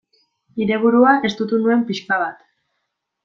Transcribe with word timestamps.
Nire 0.61 0.77
burua 0.85 1.11
estutu 1.29 1.61
nuen 1.65 1.85
pixka 1.91 2.19
bat. 2.25 2.41